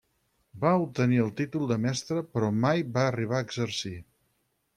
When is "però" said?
2.33-2.51